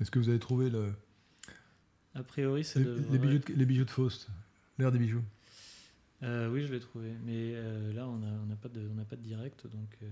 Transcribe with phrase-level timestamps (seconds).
[0.00, 0.92] Est-ce que vous avez trouvé le,
[2.14, 4.28] A priori, ça les, bijoux de, les bijoux de Faust
[4.78, 5.22] L'air des bijoux
[6.22, 7.12] Euh, oui, je l'ai trouvé.
[7.24, 9.96] Mais euh, là, on n'a on n'a pas, de- on n'a pas de direct, donc...
[10.02, 10.10] euh,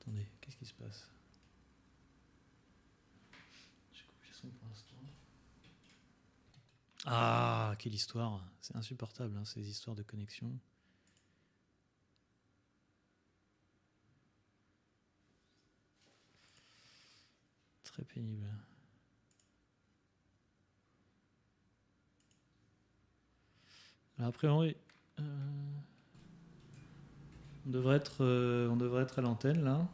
[0.00, 1.10] Attendez, qu'est-ce qui se passe?
[3.92, 4.94] J'ai coupé le son pour l'instant.
[7.04, 10.50] Ah, quelle histoire C'est insupportable, hein, ces histoires de connexion.
[17.84, 18.46] Très pénible.
[24.18, 24.76] Alors, a priori,
[25.20, 25.22] euh,
[27.66, 29.86] on, devrait être, euh, on devrait être à l'antenne là.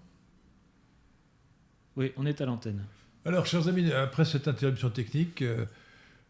[1.97, 2.85] Oui, on est à l'antenne.
[3.25, 5.65] Alors, chers amis, après cette interruption technique, euh,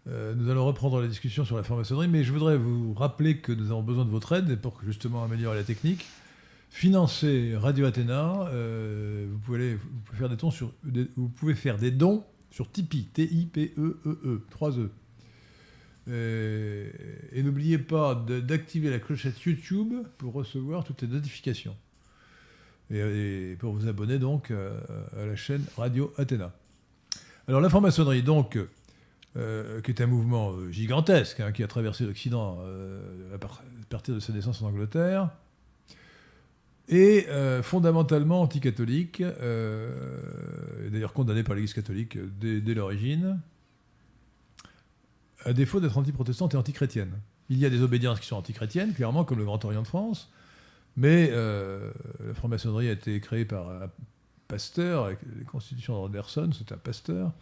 [0.08, 3.52] euh, nous allons reprendre la discussion sur la franc-maçonnerie, mais je voudrais vous rappeler que
[3.52, 6.04] nous avons besoin de votre aide pour justement améliorer la technique.
[6.70, 8.48] Financer Radio Athéna,
[9.30, 10.72] vous, pouvez aller- vous pouvez faire des dons sur,
[11.16, 14.90] vous pouvez faire des dons sur Tipeee, T-I-P-E-E-E, 3 E.
[16.08, 16.90] Euh,
[17.32, 21.76] et n'oubliez pas d'activer la clochette YouTube pour recevoir toutes les notifications.
[22.90, 24.78] Et, pour vous abonner donc euh,
[25.18, 26.52] à la chaîne Radio Athéna.
[27.48, 28.58] Alors la franc-maçonnerie, donc,
[29.36, 32.58] euh, qui est un mouvement gigantesque, hein, qui a traversé l'Occident
[33.32, 35.30] à, par- à partir de sa naissance en Angleterre,
[36.88, 37.26] est
[37.62, 43.40] fondamentalement anticatholique, et d'ailleurs condamné par l'Église catholique dès l'origine,
[45.44, 47.12] à défaut d'être anti-protestante et anti-chrétienne.
[47.50, 50.30] Il y a des obédiences qui sont anti-chrétiennes, clairement, comme le Grand Orient de France,
[50.96, 51.90] mais euh,
[52.26, 53.90] la franc-maçonnerie a été créée par un
[54.48, 57.32] pasteur, avec les constitutions d'Anderson, c'est un pasteur.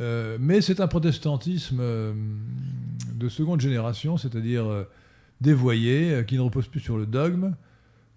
[0.00, 2.12] Euh, mais c'est un protestantisme euh,
[3.14, 4.86] de seconde génération, c'est-à-dire
[5.40, 7.54] dévoyé, qui ne repose plus sur le dogme,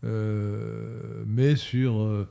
[0.03, 2.27] mais sur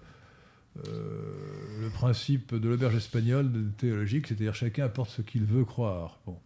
[0.76, 6.20] le principe de l'auberge espagnole théologique, c'est-à-dire chacun apporte ce qu'il veut croire.
[6.26, 6.38] Bon.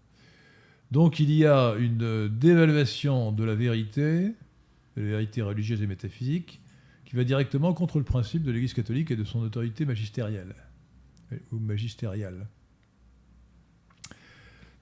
[0.93, 4.35] Donc il y a une dévaluation de la vérité,
[4.95, 6.61] de la vérité religieuse et métaphysique,
[7.07, 10.55] qui va directement contre le principe de l'Église catholique et de son autorité magistérielle,
[11.51, 12.47] ou magistériale.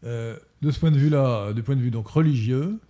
[0.02, 2.80] Euh, de ce point de vue-là, du point de vue donc religieux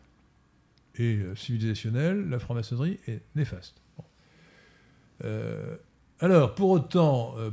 [0.95, 3.83] et civilisationnel, la franc-maçonnerie est néfaste.
[5.27, 5.77] Euh,
[6.21, 7.51] alors, pour autant, euh,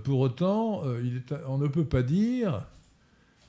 [1.46, 2.66] on ne peut pas dire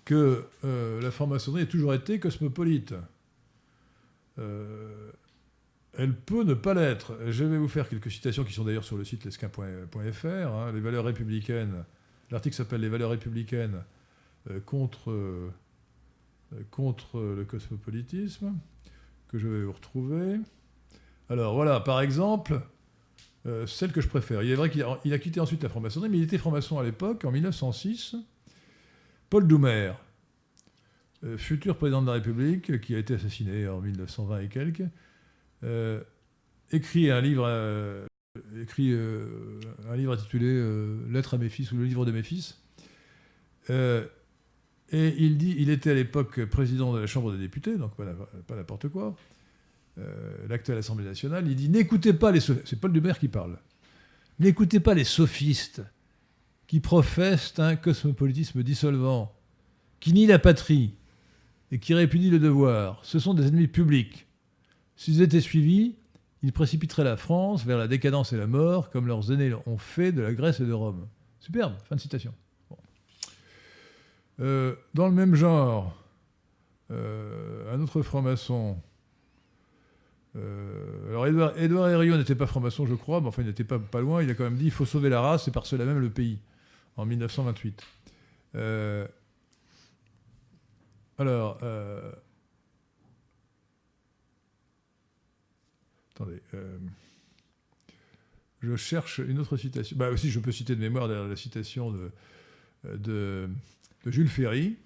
[0.08, 2.94] que euh, la franc-maçonnerie a toujours été cosmopolite.
[4.38, 5.10] Euh,
[5.92, 7.18] elle peut ne pas l'être.
[7.28, 10.26] Je vais vous faire quelques citations qui sont d'ailleurs sur le site lesquin.fr.
[10.26, 10.72] hein.
[10.72, 11.84] les valeurs républicaines.
[12.30, 13.84] L'article s'appelle Les valeurs républicaines
[14.50, 15.12] euh, contre,
[16.54, 18.54] le cosmopolitisme,
[19.28, 20.40] que je vais vous retrouver.
[21.28, 22.62] Alors voilà, par exemple,
[23.66, 24.42] celle que je préfère.
[24.42, 26.78] Il est vrai qu'il a, il a quitté ensuite la franc-maçonnerie, mais il était franc-maçon
[26.78, 28.16] à l'époque, en 1906.
[29.30, 29.92] Paul Doumer,
[31.24, 34.82] euh, futur président de la République, qui a été assassiné en 1920 et quelques,
[35.64, 36.00] euh,
[36.72, 38.06] écrit un livre, euh,
[40.10, 40.62] intitulé
[41.10, 42.60] Lettre à mes fils ou le livre de mes fils.
[43.70, 48.04] Et il dit, il était à l'époque président de la Chambre des députés, donc pas,
[48.56, 49.14] n'importe quoi,
[50.48, 51.46] l'actuelle Assemblée nationale.
[51.48, 53.58] Il dit n'écoutez pas les, soph- c'est Paul Doumer qui parle,
[54.38, 55.82] n'écoutez pas les sophistes
[56.68, 59.34] qui professent un cosmopolitisme dissolvant,
[59.98, 60.94] qui nie la patrie
[61.72, 63.00] et qui répudient le devoir.
[63.02, 64.26] Ce sont des ennemis publics.
[64.94, 65.96] S'ils étaient suivis,
[66.42, 70.12] ils précipiteraient la France vers la décadence et la mort, comme leurs aînés ont fait
[70.12, 71.08] de la Grèce et de Rome.
[71.40, 72.32] Superbe, fin de citation.
[74.40, 75.96] Euh, dans le même genre,
[76.90, 78.78] euh, un autre franc-maçon.
[80.36, 84.22] euh, alors, Édouard, Herriot n'était pas franc-maçon, je crois, mais enfin, il n'était pas loin.
[84.22, 86.10] Il a quand même dit il faut sauver la race et par cela même le
[86.10, 86.38] pays,
[86.98, 87.82] en 1928.
[88.56, 89.06] Euh,
[91.16, 92.12] alors, euh,
[96.14, 96.42] attendez.
[96.54, 96.78] euh,
[98.60, 99.96] je cherche une autre citation.
[99.96, 102.10] Bah aussi, je peux citer de mémoire la, citation de,
[102.84, 103.48] de,
[104.06, 104.76] Jules Ferry.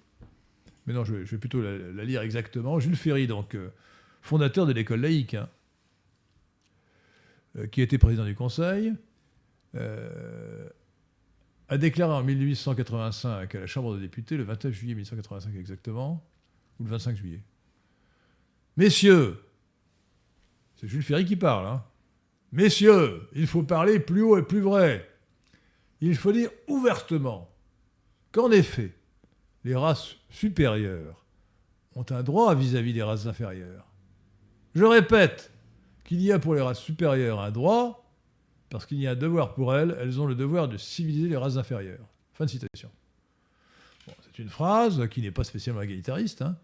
[0.85, 2.79] Mais non, je vais, plutôt la, lire exactement.
[2.79, 3.57] Jules Ferry, donc,
[4.21, 5.49] fondateur de l'école laïque, hein,
[7.71, 8.93] qui était président du Conseil,
[11.73, 16.23] a déclaré en 1885 à la Chambre des députés, le 29 juillet 1885 exactement,
[16.79, 17.41] ou le 25 juillet.
[18.77, 19.43] Messieurs,
[20.75, 21.83] c'est Jules Ferry qui parle, hein.
[22.51, 25.09] Messieurs, il faut parler plus haut et plus vrai.
[25.99, 27.49] Il faut dire ouvertement
[28.31, 28.93] qu'en effet,
[29.63, 31.25] les races supérieures
[31.95, 33.87] ont un droit vis-à-vis des races inférieures.
[34.75, 35.51] Je répète
[36.03, 38.02] qu'il y a pour les races supérieures un droit,
[38.73, 41.37] parce qu'il y a un devoir pour elles, elles ont le devoir de civiliser les
[41.37, 42.07] races inférieures.
[42.33, 42.89] Fin de citation.
[44.07, 46.57] C'est une phrase qui n'est pas spécialement égalitariste hein,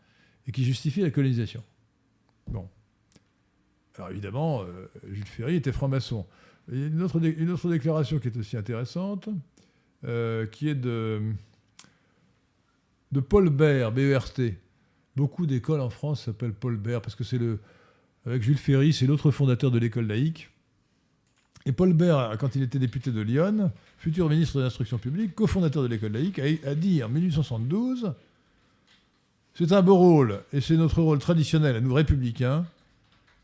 [0.48, 1.64] et qui justifie la colonisation.
[2.48, 2.68] Bon.
[3.96, 6.26] Alors évidemment, euh, Jules Ferry était franc-maçon.
[6.72, 9.30] Une autre, une autre, déclaration qui est aussi intéressante,
[10.04, 11.22] euh, qui est de,
[13.12, 14.42] de Paul Bert, BERT.
[15.16, 17.60] Beaucoup d'écoles en France s'appellent Paul Bert parce que c'est le,
[18.26, 20.50] avec Jules Ferry, c'est l'autre fondateur de l'école laïque.
[21.70, 25.84] Et Paul Bert, quand il était député de Lyon, futur ministre de l'instruction publique, cofondateur
[25.84, 28.12] de l'école laïque, a, dit en 1872
[29.54, 32.66] C'est un beau rôle, et c'est notre rôle traditionnel à nous républicains,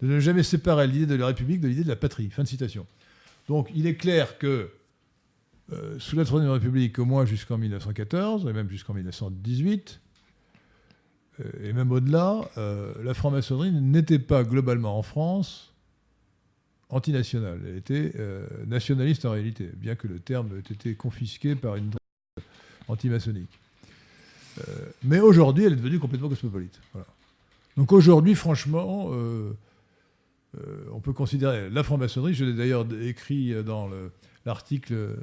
[0.02, 2.32] de ne jamais séparer l'idée de la République de l'idée de la patrie.
[2.32, 2.88] Fin de citation.
[3.48, 4.72] Donc il est clair que
[5.72, 10.02] euh, sous la Troisième République, au moins jusqu'en 1914, et même jusqu'en 1918,
[11.42, 15.75] euh, et même au-delà, euh, la franc-maçonnerie n'était pas globalement en France
[16.90, 17.60] antinationale.
[17.68, 18.14] Elle était
[18.68, 21.92] nationaliste en réalité, bien que le terme ait été confisqué par une
[22.88, 23.60] anti-maçonnique.
[25.04, 26.80] mais aujourd'hui, elle est devenue complètement cosmopolite.
[27.76, 29.10] Donc aujourd'hui, franchement,
[30.94, 33.90] on peut considérer la franc-maçonnerie, je l'ai d'ailleurs écrit dans
[34.46, 35.16] l'article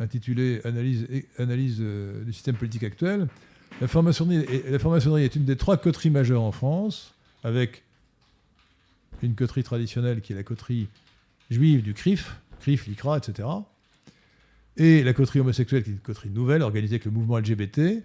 [0.00, 1.06] intitulé Analyse,
[1.38, 3.28] analyse euh, du système politique actuel.
[3.80, 7.14] La franc-maçonnerie, est une des trois coteries majeures en France,
[7.44, 7.82] avec
[9.22, 10.88] une coterie traditionnelle qui est la coterie
[11.50, 13.48] juive du CRIF, CRIF, l'ICRA, etc.
[14.76, 18.02] Et la coterie homosexuelle qui est une coterie nouvelle, organisée avec le mouvement LGBT.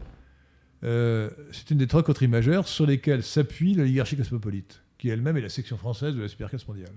[0.83, 5.41] Euh, c'est une des trois coteries majeures sur lesquelles s'appuie l'oligarchie cosmopolite, qui elle-même est
[5.41, 6.93] la section française de la supercasse mondiale.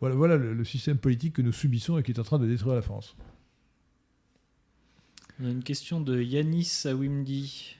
[0.00, 2.82] Voilà, le, système politique que nous subissons et qui est en train de détruire la
[2.82, 3.16] France.
[5.40, 7.76] On a une question de Yanis Awimdi.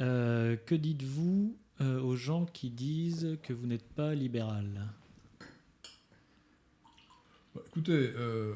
[0.00, 4.86] Euh, que dites-vous euh, aux gens qui disent que vous n'êtes pas libéral?
[7.56, 8.52] Bah, Écoutez, euh,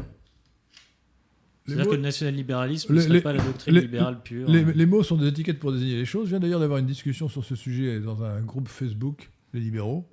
[1.67, 4.49] c'est-à-dire que le national-libéralisme ne serait pas la doctrine libérale pure.
[4.49, 6.27] Les, mots sont des étiquettes pour désigner les choses.
[6.27, 10.09] Je viens d'ailleurs d'avoir une discussion sur ce sujet dans un groupe Facebook, les libéraux.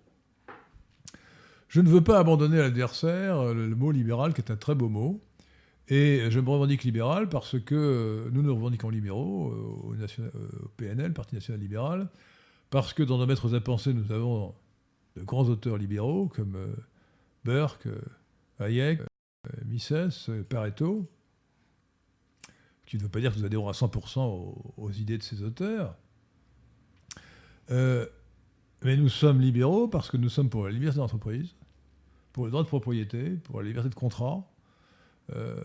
[1.69, 4.89] Je ne veux pas abandonner à l'adversaire le, mot libéral, qui est un très beau
[4.89, 5.21] mot.
[5.89, 10.67] Et je me revendique libéral parce que euh, nous nous revendiquons libéraux euh, au, au,
[10.75, 12.09] PNL, Parti national libéral,
[12.69, 14.53] parce que dans nos maîtres à penser, nous avons
[15.15, 16.67] de grands auteurs libéraux comme euh,
[17.45, 17.87] Burke,
[18.59, 19.01] Hayek,
[19.65, 21.09] Mises, Pareto,
[22.85, 24.19] qui ne veut pas dire que nous adhérons à 100%
[24.77, 25.95] aux, idées de ces auteurs.
[27.69, 31.55] mais nous sommes libéraux parce que nous sommes pour la liberté d'entreprise,
[32.33, 34.47] pour le droit de propriété, pour la liberté de contrat,
[35.35, 35.55] euh,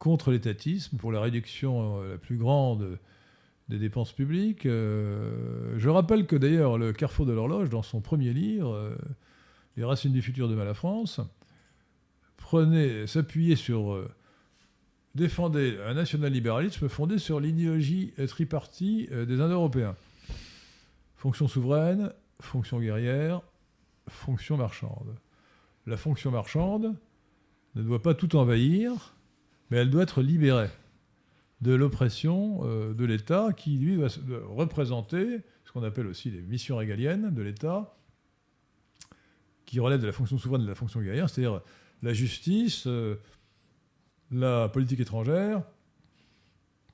[0.00, 2.98] contre l'étatisme, pour la réduction euh, la plus grande
[3.68, 4.66] des dépenses publiques.
[4.66, 8.96] Euh, je rappelle que d'ailleurs le Carrefour de l'horloge, dans son premier livre,
[9.76, 11.20] Les racines du futur de la France,
[12.48, 14.02] prenait, s'appuyait sur,
[15.14, 19.94] défendait un national-libéralisme fondé sur l'idéologie tripartie des Indo-Européens.
[21.16, 22.10] Fonction souveraine,
[22.40, 23.42] fonction guerrière,
[24.08, 25.14] fonction marchande.
[25.86, 26.94] La fonction marchande,
[27.74, 29.14] ne doit pas tout envahir,
[29.70, 30.70] mais elle doit être libérée
[31.60, 34.08] de l'oppression euh, de l'État qui, lui, doit,
[34.48, 37.94] représenter ce qu'on appelle aussi les missions régaliennes de l'État,
[39.66, 41.60] qui relèvent de la fonction souveraine et de la fonction guerrière, c'est-à-dire
[42.02, 43.16] la justice, euh,
[44.30, 45.62] la politique étrangère,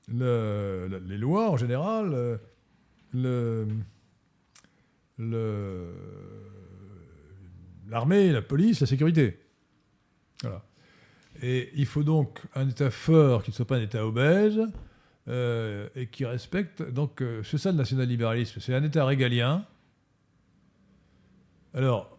[0.07, 2.39] les lois en général,
[3.15, 3.65] euh,
[7.87, 9.39] l'armée, la police, la sécurité.
[10.41, 10.63] Voilà.
[11.41, 14.61] Et il faut donc un État fort qui ne soit pas un État obèse
[15.27, 16.81] euh, et qui respecte.
[16.81, 18.61] Donc, c'est ça le national-libéralisme.
[18.61, 19.65] C'est un État régalien.
[21.73, 22.14] Alors,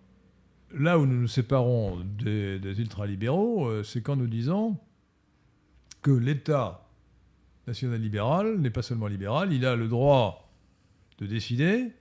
[0.73, 4.79] là où nous nous séparons des, ultralibéraux, euh, c'est quand nous disons
[6.03, 6.89] que l'État
[7.67, 10.53] national-libéral n'est pas seulement libéral, il a le droit
[11.19, 11.93] de décider.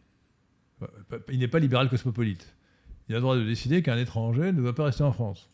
[1.31, 2.53] Il n'est pas libéral cosmopolite.
[3.07, 5.50] Il a le droit de décider qu'un étranger ne doit pas rester en France.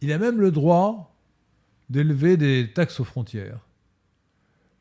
[0.00, 1.14] Il a même le droit
[1.90, 3.60] d'élever des taxes aux frontières.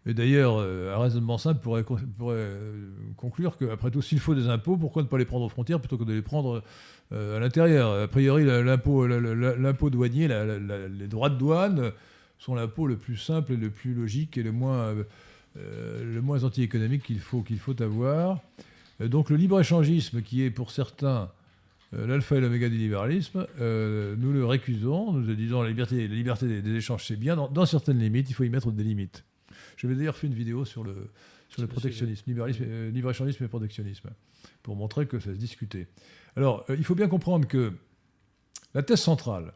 [0.05, 1.83] Et d'ailleurs, euh, un raisonnement simple pourrait,
[2.21, 5.79] euh, conclure qu'après tout, s'il faut des impôts, pourquoi ne pas les prendre aux frontières
[5.79, 6.63] plutôt que de les prendre
[7.11, 7.91] euh, à l'intérieur?
[7.91, 11.91] A priori, l'impôt douanier, les droits de douane
[12.37, 14.93] sont l'impôt le plus simple et le plus logique et le moins,
[15.55, 18.39] le moins anti-économique qu'il faut, qu'il faut avoir.
[18.99, 21.29] donc le libre-échangisme, qui est pour certains
[21.93, 26.15] euh, l'alpha et l'oméga du libéralisme, euh, nous le récusons, nous disons la liberté, la
[26.15, 29.23] liberté des, échanges, c'est bien, dans, certaines limites, il faut y mettre des limites.
[29.75, 31.09] Je vais d'ailleurs faire une vidéo sur le,
[31.49, 34.09] sur le protectionnisme, euh, libre-échangisme et protectionnisme,
[34.63, 35.87] pour montrer que ça se discutait.
[36.35, 37.73] Alors, il faut bien comprendre que
[38.73, 39.53] la thèse centrale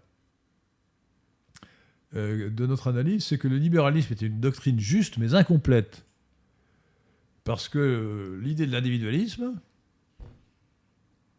[2.14, 6.06] de notre analyse, c'est que le libéralisme était une doctrine juste mais incomplète
[7.44, 9.54] Parce que euh, l'idée de l'individualisme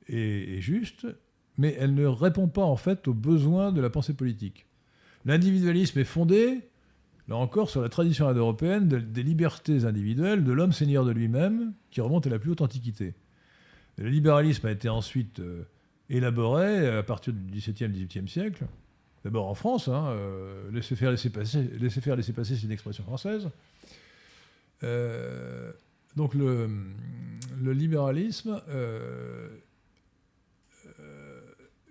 [0.09, 1.09] est, est juste,
[1.59, 4.67] mais elle ne répond pas en fait aux besoins de la pensée politique.
[5.25, 6.70] L'individualisme est fondé,
[7.31, 11.73] là encore, sur la tradition indo-européenne de- des libertés individuelles de l'homme seigneur de lui-même,
[11.91, 13.15] qui remonte à la plus haute antiquité.
[13.97, 15.63] Le libéralisme a été ensuite euh,
[16.11, 18.65] élaboré à partir du XVIIe, XVIIIe siècle.
[19.25, 21.69] D'abord en France, hein, euh, laisser faire, laisser passer,
[22.57, 23.49] c'est une expression française.
[24.83, 25.73] Euh,
[26.17, 26.69] donc le,
[27.63, 29.49] libéralisme, euh,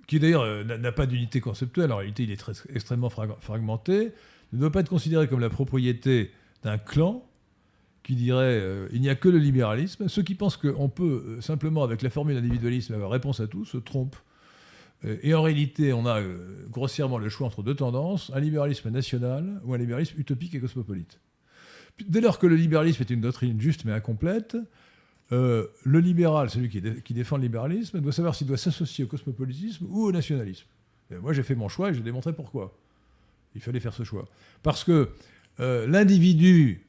[0.07, 4.11] qui d'ailleurs n'a pas d'unité conceptuelle, en réalité il est extrêmement frag- fragmenté,
[4.53, 6.31] ne doit pas être considéré comme la propriété
[6.63, 7.25] d'un clan
[8.03, 10.07] qui dirait euh, il n'y a que le libéralisme.
[10.07, 13.65] Ceux qui pensent qu'on peut euh, simplement, avec la formule individualisme, avoir réponse à tout,
[13.65, 14.17] se trompent.
[15.05, 18.89] Euh, Et en réalité, on a euh, grossièrement le choix entre deux tendances, un libéralisme
[18.89, 21.19] national ou un libéralisme utopique et cosmopolite.
[22.07, 24.57] Dès lors que le libéralisme est une doctrine juste mais incomplète,
[25.31, 29.07] le libéral, celui qui, dé- qui défend le libéralisme, doit savoir s'il doit s'associer au
[29.07, 30.65] cosmopolitisme ou au nationalisme.
[31.21, 32.75] Moi, j'ai fait mon choix et j'ai démontré pourquoi.
[33.55, 34.27] Il fallait faire ce choix.
[34.63, 35.09] Parce que
[35.59, 36.87] euh, l'individu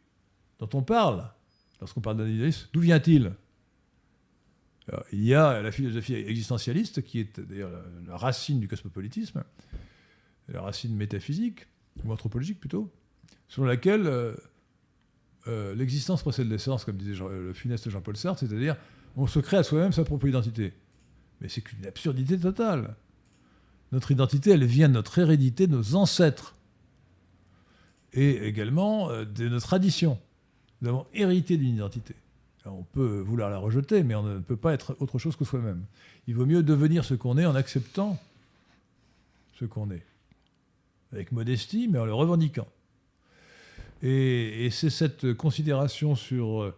[0.58, 1.30] dont on parle,
[1.80, 3.32] lorsqu'on parle d'individualisme, d'où vient-il?
[5.12, 7.70] Il y a la philosophie existentialiste, qui est d'ailleurs
[8.06, 9.44] la, racine du cosmopolitisme,
[10.48, 11.66] la racine métaphysique,
[12.04, 12.92] ou anthropologique plutôt,
[13.48, 14.34] selon laquelle euh,
[15.48, 18.76] euh, l'existence précède l'essence, comme disait le funeste Jean-Paul Sartre, c'est-à-dire
[19.16, 20.72] on se crée à soi-même sa propre identité.
[21.40, 22.94] Mais c'est qu'une absurdité totale.
[23.92, 26.54] Notre identité, elle vient de notre hérédité, de nos ancêtres,
[28.12, 30.18] et également euh, de nos traditions.
[30.82, 32.14] Nous avons hérité d'une identité.
[32.66, 35.84] On peut vouloir la rejeter, mais on ne peut pas être autre chose que soi-même.
[36.26, 38.18] Il vaut mieux devenir ce qu'on est en acceptant
[39.54, 40.04] ce qu'on est.
[41.12, 42.68] Avec modestie, mais en le revendiquant.
[44.02, 46.74] Et, et c'est cette considération sur euh,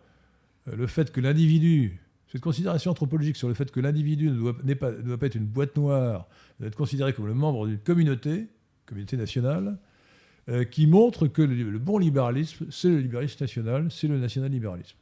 [0.66, 2.00] le fait que l'individu,
[2.32, 5.34] cette considération anthropologique sur le fait que l'individu ne doit, pas, ne doit pas être
[5.34, 6.26] une boîte noire,
[6.58, 8.48] doit être considéré comme le membre d'une communauté,
[8.86, 9.76] communauté nationale,
[10.48, 14.96] euh, qui montre que le, le bon libéralisme, c'est le libéralisme national, c'est le national-libéralisme.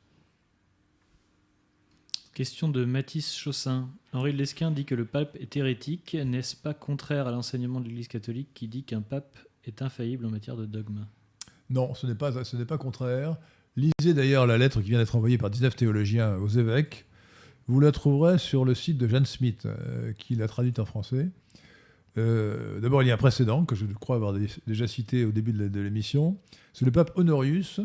[2.35, 3.89] Question de Mathis Chaussin.
[4.13, 6.15] Henri Lesquin dit que le pape est hérétique.
[6.15, 10.31] N'est-ce pas contraire à l'enseignement de l'Église catholique qui dit qu'un pape est infaillible en
[10.31, 11.07] matière de dogme?
[11.69, 13.37] Non, ce n'est pas, ce n'est pas contraire.
[13.77, 17.07] Lisez d'ailleurs la lettre qui vient d'être envoyée par 19 théologiens aux évêques.
[17.69, 21.29] Vous la trouverez sur le site de Jeanne Smith, euh, qui l'a traduite en français.
[22.19, 25.31] Euh, D'abord, il y a un précédent que je crois avoir dé- déjà cité au
[25.31, 26.37] début de l'émission.
[26.73, 27.81] C'est le pape Honorius.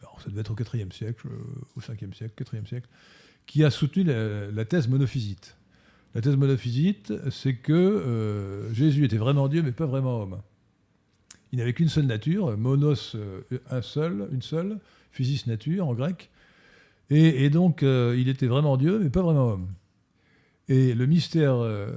[0.00, 1.36] Alors, ça devait être au IVe siècle, euh,
[1.76, 2.88] au 5e siècle, 4e siècle,
[3.46, 5.56] qui a soutenu la, la thèse monophysite.
[6.14, 10.40] La thèse monophysite, c'est que Jésus était vraiment Dieu, mais pas vraiment homme.
[11.52, 13.16] Il n'avait qu'une seule nature, monos,
[13.70, 14.78] un seul, une seule,
[15.12, 16.30] physis nature en grec.
[17.10, 19.68] Et, donc, euh, il était vraiment Dieu, mais pas vraiment homme.
[20.68, 21.90] Et le mystère euh,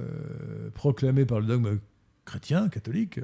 [0.74, 1.78] proclamé par le dogme
[2.24, 3.18] chrétien, catholique,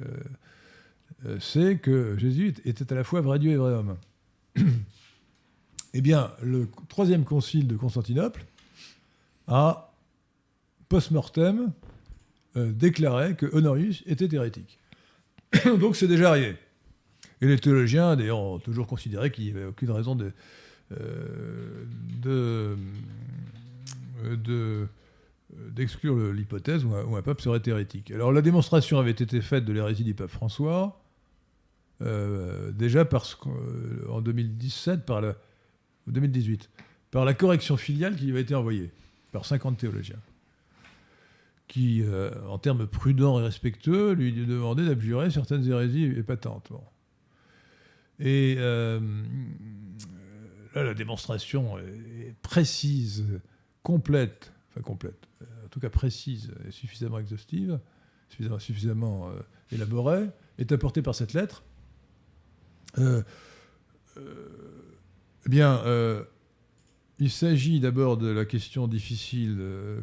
[1.26, 3.96] euh, c'est que Jésus était à la fois vrai Dieu et vrai homme.
[5.94, 8.44] eh bien, le troisième concile de Constantinople
[9.48, 9.92] a,
[10.88, 11.72] post-mortem,
[12.54, 14.78] déclaré que Honorius était hérétique.
[15.64, 16.56] Donc c'est déjà arrivé.
[17.40, 20.32] Et les théologiens, d'ailleurs, ont toujours considéré qu'il n'y avait aucune raison de,
[20.90, 20.96] de,
[22.26, 22.76] euh,
[24.36, 24.88] de-
[25.70, 28.10] d'exclure l'hypothèse où un, pape serait hérétique.
[28.10, 31.02] Alors la démonstration avait été faite de l'hérésie du pape François,
[32.02, 35.34] euh, déjà parce qu'en 2017, par la,
[36.06, 36.70] 2018,
[37.10, 38.90] par la correction filiale qui lui avait été envoyée
[39.32, 40.20] par 50 théologiens
[41.70, 46.72] qui, euh, en termes prudents et respectueux, lui demandait d'abjurer certaines hérésies épatantes.
[48.18, 48.98] Et euh,
[50.74, 53.24] là, la démonstration est précise,
[53.82, 57.78] complète, enfin complète, euh, en tout cas précise et suffisamment exhaustive,
[58.58, 59.40] suffisamment, euh,
[59.72, 61.62] élaborée, est apportée par cette lettre.
[62.98, 63.22] Euh,
[65.46, 65.82] eh bien,
[67.18, 69.58] il s'agit d'abord de la question difficile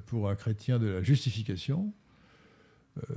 [0.07, 1.93] pour un chrétien de la justification,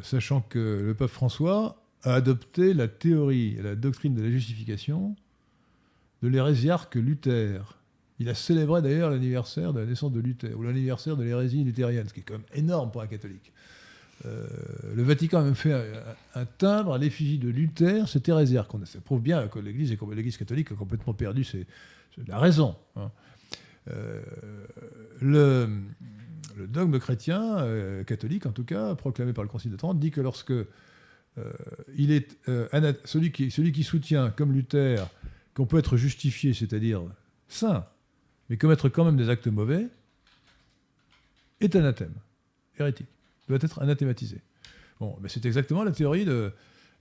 [0.03, 5.17] sachant que le pape François a adopté la théorie la doctrine de la justification
[6.23, 7.77] de l'hérésiarque Luther.
[8.19, 12.07] Il a célébré d'ailleurs l'anniversaire de la naissance de Luther, ou l'anniversaire de l'hérésie luthérienne,
[12.07, 13.53] ce qui est quand même énorme pour un catholique.
[14.27, 14.47] Euh,
[14.95, 15.73] le Vatican a même fait
[16.35, 18.71] un, timbre à l'effigie de Luther, cet hérésiarque.
[18.85, 19.97] Ça prouve bien que l'Église,
[20.37, 21.67] catholique a complètement perdu ses-
[22.27, 22.77] la raison.
[22.97, 23.11] hein.
[23.91, 24.21] Euh,
[25.23, 25.69] le,
[26.69, 30.21] dogme chrétien, euh, catholique en tout cas, proclamé par le Concile de Trente, dit que
[30.21, 30.53] lorsque
[31.97, 32.37] il est
[33.07, 35.09] celui, celui qui soutient, comme Luther,
[35.55, 37.03] qu'on peut être justifié, c'est-à-dire
[37.49, 37.87] saint,
[38.49, 39.89] mais commettre quand même des actes mauvais,
[41.61, 42.15] est anathème,
[42.79, 43.09] hérétique,
[43.49, 44.41] doit être anathématisé.
[44.99, 46.53] Bon, mais c'est exactement la théorie de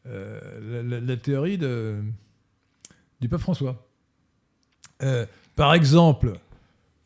[0.08, 3.88] euh, la, théorie du pape François.
[5.02, 5.26] Euh,
[5.56, 6.34] par exemple,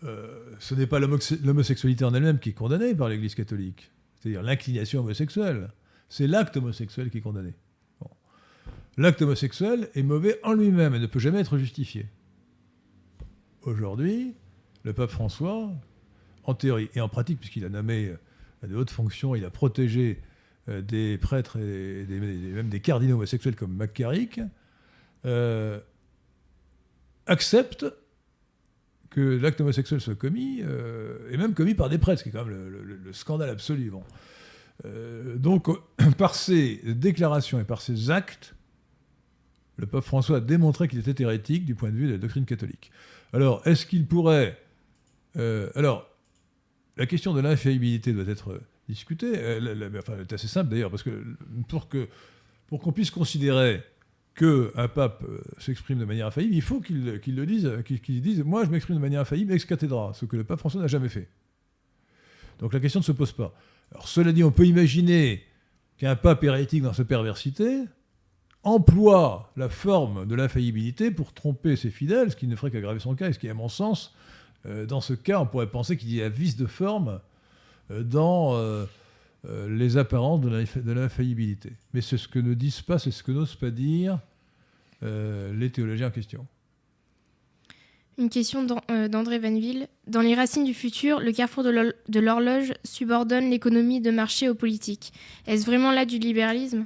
[0.04, 5.02] euh, ce n'est pas l'homosexualité en elle-même qui est condamnée par l'Église catholique, c'est-à-dire l'inclination
[5.02, 5.72] homosexuelle.
[6.10, 7.54] C'est l'acte homosexuel qui est condamné.
[8.98, 12.06] L'acte homosexuel est mauvais en lui-même et ne peut jamais être justifié.
[13.64, 14.36] Aujourd'hui,
[14.84, 15.72] le pape François,
[16.44, 18.14] en théorie et en pratique, puisqu'il a nommé
[18.62, 20.22] à de hautes fonctions, il a protégé
[20.70, 24.40] euh, des prêtres et même des cardinaux homosexuels comme McCarrick,
[25.26, 25.80] euh,
[27.26, 27.86] accepte
[29.10, 32.32] que l'acte homosexuel soit commis, euh, et même commis par des prêtres, ce qui est
[32.32, 33.92] quand même le, scandale absolu.
[35.36, 35.68] donc,
[36.18, 38.56] par ses déclarations et par ses actes,
[39.78, 42.46] le pape François a démontré qu'il était hérétique du point de vue de la doctrine
[42.46, 42.92] catholique.
[43.34, 44.58] Alors, est-ce qu'il pourrait...
[45.36, 46.08] alors,
[46.98, 49.34] la question de l'infaillibilité doit être discuter.
[49.34, 51.26] Elle, enfin, est assez simple d'ailleurs, parce que
[52.68, 53.84] pour qu'on puisse considérer
[54.36, 58.70] qu'un pape euh, s'exprime de manière infaillible, il faut qu'il le dise, qu'il Moi, je
[58.72, 61.28] m'exprime de manière infaillible ex cathedra, ce que le pape François n'a jamais fait.
[62.60, 63.54] Donc la question ne se pose pas.
[63.92, 65.44] Alors, cela dit, on peut imaginer
[65.98, 67.84] qu'un pape hérétique dans sa perversité
[68.64, 73.16] emploie la forme de l'infaillibilité pour tromper ses fidèles, ce qui ne ferait qu'aggraver son
[73.16, 74.14] cas, et ce qui, à mon sens,
[74.66, 77.20] euh, dans ce cas, on pourrait penser qu'il y a vice de forme
[77.92, 78.86] euh, dans euh,
[79.68, 81.74] les apparences de l'infaillibilité.
[81.94, 84.20] Mais c'est ce que ne disent pas, c'est ce que n'osent pas dire
[85.02, 86.48] les théologiens en question.
[88.18, 89.90] Une question d'André Vanville.
[90.08, 95.12] Dans les racines du futur, le carrefour de l'horloge subordonne l'économie de marché aux politiques.
[95.46, 96.86] Est-ce vraiment là du libéralisme?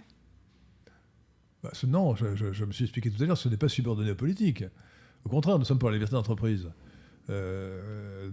[1.71, 4.63] Bah, Non, je, me suis expliqué tout à l'heure, ce n'est pas subordonné aux politiques.
[5.25, 6.69] Au contraire, nous sommes pour la liberté d'entreprise.
[7.29, 8.29] Euh,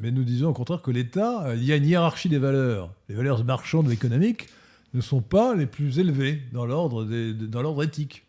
[0.00, 2.94] mais nous disons au contraire que l'État, il y a une hiérarchie des valeurs.
[3.08, 4.48] Les valeurs marchandes ou économiques
[4.94, 8.24] ne sont pas les plus élevées dans l'ordre éthique.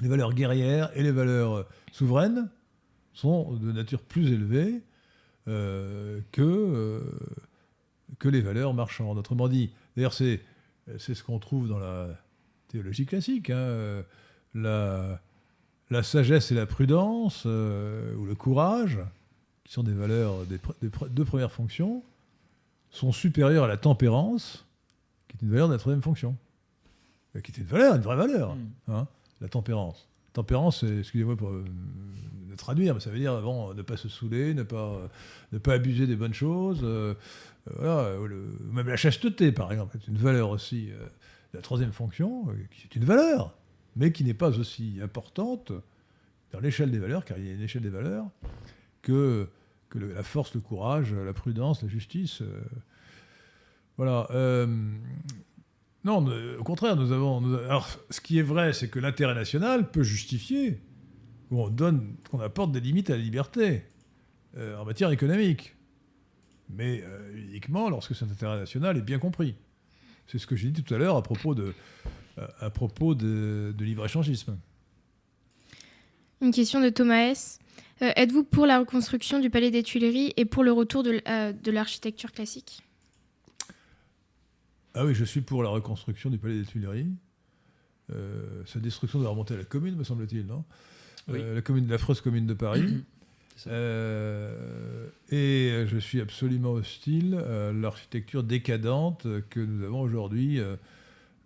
[0.00, 2.48] Les valeurs guerrières et les valeurs souveraines
[3.12, 4.82] sont de nature plus élevée
[5.48, 7.00] euh, que, euh,
[8.24, 9.18] les valeurs marchandes.
[9.18, 10.40] Autrement dit, d'ailleurs, c'est
[10.98, 12.21] ce qu'on trouve dans la
[12.72, 13.50] théologie classique.
[13.50, 14.02] Hein,
[14.54, 15.20] la,
[15.92, 18.98] la sagesse et la prudence, euh, ou le courage,
[19.64, 20.58] qui sont des valeurs des,
[21.10, 22.02] deux premières fonctions,
[22.90, 24.66] sont supérieures à la tempérance,
[25.28, 26.36] qui est une valeur de la troisième fonction.
[27.36, 28.92] Euh, qui est une valeur, une vraie valeur, mm.
[28.92, 29.06] hein,
[29.40, 30.08] la tempérance.
[30.32, 31.64] Tempérance, excusez-moi pour euh,
[32.56, 34.98] traduire, mais ça veut dire avant ne pas se saouler, ne pas,
[35.52, 36.86] ne pas abuser des bonnes choses.
[37.66, 38.10] voilà,
[38.72, 40.88] même la chasteté, par exemple, est une valeur aussi
[41.52, 43.54] la troisième fonction, qui est une valeur
[43.96, 45.72] mais qui n'est pas aussi importante
[46.52, 48.26] dans l'échelle des valeurs, car il y a une échelle des valeurs,
[49.02, 49.48] que,
[49.94, 52.40] la force, le courage, la prudence, la justice.
[52.40, 52.62] Euh,
[53.98, 54.26] voilà.
[54.30, 54.66] Euh,
[56.04, 56.26] non,
[56.58, 57.44] au contraire, nous avons.
[57.64, 60.80] alors, ce qui est vrai, c'est que l'intérêt national peut justifier
[61.48, 63.84] qu'on donne, apporte des limites à la liberté
[64.56, 65.76] euh, en matière économique,
[66.70, 69.56] mais uniquement lorsque cet intérêt national est bien compris.
[70.32, 71.74] C'est ce que j'ai dit tout à l'heure à propos de,
[72.58, 74.56] à propos de, libre-échangisme.
[76.40, 77.58] Une question de Thomas S.
[78.00, 81.52] Euh, êtes-vous pour la reconstruction du Palais des Tuileries et pour le retour de, euh,
[81.66, 82.82] l'architecture classique?
[84.94, 87.12] Ah oui, je suis pour la reconstruction du Palais des Tuileries.
[88.10, 90.64] Euh, sa destruction doit remonter à la commune, me semble-t-il, non?
[91.28, 93.04] La commune, l'affreuse commune de Paris.
[93.66, 100.60] et je suis absolument hostile à l'architecture décadente que nous avons aujourd'hui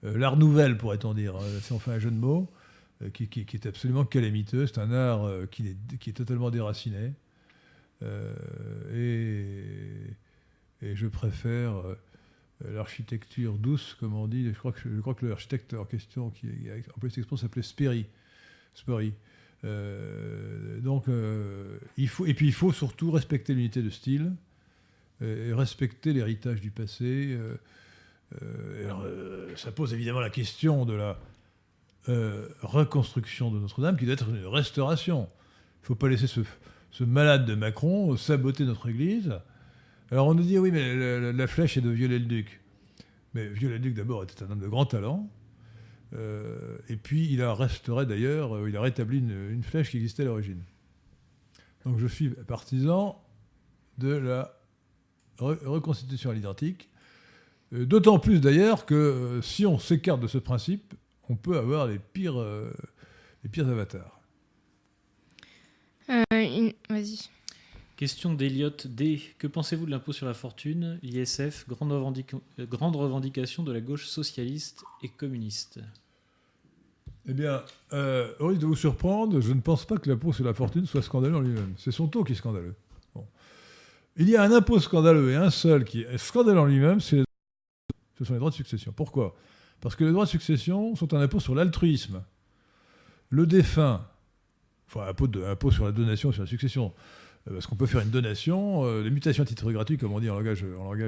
[0.05, 2.51] euh, l'art nouvelle, pourrait-on dire, euh, si on fait un jeu de mots,
[3.03, 4.67] euh, qui, est absolument calamiteux.
[4.67, 7.13] C'est un art qui est, totalement déraciné.
[8.95, 9.65] et,
[10.83, 11.83] je préfère
[12.65, 14.53] l'architecture douce, comme on dit.
[14.53, 17.63] Je crois que, l'architecte en question, qui a employé cette expression, s'appelait
[19.59, 20.83] Sperry.
[20.83, 21.05] donc,
[21.97, 24.33] il faut, et puis il faut surtout respecter l'unité de style,
[25.23, 27.37] et respecter l'héritage du passé.
[28.43, 31.19] Euh, euh, ça pose évidemment la question de la
[32.09, 35.29] euh, reconstruction de Notre-Dame, qui doit être une restauration.
[35.79, 39.39] Il ne faut pas laisser ce, malade de Macron saboter notre Église.
[40.11, 42.61] Alors on nous dit, oui, mais la, flèche est de Viollet-le-Duc.
[43.35, 45.29] Mais Viollet-le-Duc, d'abord, était un homme de grand talent.
[46.13, 50.63] Et puis, il a restauré, d'ailleurs, il a rétabli une, flèche qui existait à l'origine.
[51.85, 53.23] Donc je suis partisan
[53.99, 54.57] de la
[55.39, 56.89] reconstitution à l'identique.
[57.73, 60.95] Euh, d'autant plus d'ailleurs que euh, si on s'écarte de ce principe,
[61.29, 62.73] on peut avoir les pires, euh,
[63.43, 64.21] les pires avatars.
[66.89, 67.29] Vas-y.
[67.97, 69.23] Question d'Eliott D.
[69.39, 74.85] Que pensez-vous de l'impôt sur la fortune, l'ISF, euh, grande revendication de la gauche socialiste
[75.03, 75.81] et communiste?
[77.27, 77.63] Eh bien,
[77.95, 80.85] euh, au risque de vous surprendre, je ne pense pas que l'impôt sur la fortune
[80.85, 81.73] soit scandaleux en lui-même.
[81.79, 82.75] C'est son taux qui est scandaleux.
[84.19, 87.25] Il y a un impôt scandaleux et un seul qui est scandaleux en lui-même, ce
[88.23, 88.93] sont les droits de succession.
[88.93, 89.35] Pourquoi?
[89.81, 92.23] Parce que les droits de succession sont un impôt sur l'altruisme.
[93.29, 94.07] Le défunt,
[94.89, 98.11] enfin, impôt, impôt sur la donation, sur la succession, euh, parce qu'on peut faire une
[98.11, 100.63] donation, euh, les mutations à titre gratuit, comme on dit en langage,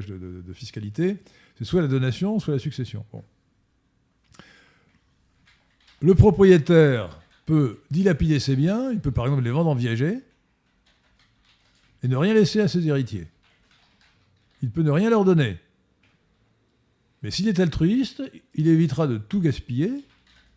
[0.06, 1.16] de, fiscalité,
[1.56, 3.04] c'est soit la donation, soit la succession.
[6.00, 10.20] Le propriétaire peut dilapider ses biens, il peut par exemple les vendre en viager
[12.04, 13.26] et ne rien laisser à ses héritiers.
[14.62, 15.58] Il peut ne rien leur donner.
[17.22, 18.22] Mais s'il est altruiste,
[18.54, 19.90] il évitera de tout gaspiller,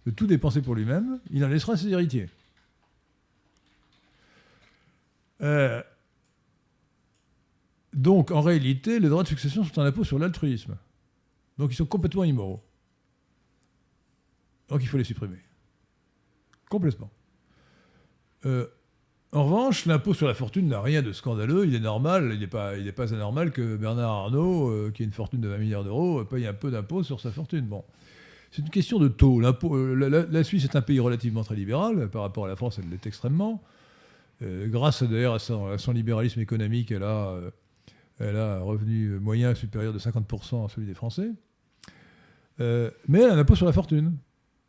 [0.05, 2.29] de tout dépenser pour lui-même, il en laissera à ses héritiers.
[5.41, 5.81] Euh,
[7.93, 10.77] donc, en réalité, les droits de succession sont un impôt sur l'altruisme.
[11.57, 12.63] Donc, ils sont complètement immoraux.
[14.69, 15.37] Donc, il faut les supprimer.
[16.69, 17.09] Complètement.
[18.45, 18.67] Euh,
[19.33, 21.65] en revanche, l'impôt sur la fortune n'a rien de scandaleux.
[21.67, 25.41] Il est normal, il n'est pas, anormal que Bernard Arnault, euh, qui a une fortune
[25.41, 27.65] de 20 milliards d'euros, paye un peu d'impôt sur sa fortune.
[27.65, 27.83] Bon.
[28.51, 29.39] C'est une question de taux.
[29.39, 29.55] La-
[30.09, 32.09] la Suisse est un pays relativement très libéral.
[32.09, 33.61] Par rapport à la France, elle l'est extrêmement.
[34.41, 37.39] Euh, grâce d'ailleurs à son, libéralisme économique, elle a,
[38.21, 41.31] euh, un revenu moyen supérieur de 50% à celui des Français.
[42.59, 44.17] Euh, mais elle a un impôt sur la fortune.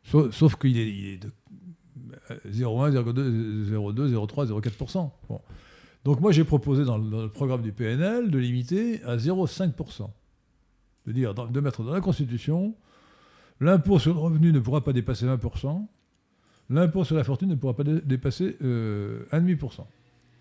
[0.03, 1.31] Sauf, qu'il est, de
[2.49, 5.11] 0,1, 0,2, 0,2, 0,3, 0,4%.
[5.29, 5.41] Bon.
[6.03, 10.09] Donc moi j'ai proposé dans le, programme du PNL de limiter à 0,5%.
[11.05, 12.75] De dire, de mettre dans la Constitution,
[13.59, 15.85] l'impôt sur le revenu ne pourra pas dépasser 20%,
[16.69, 19.85] l'impôt sur la fortune ne pourra pas dé- dépasser euh, 1,5%.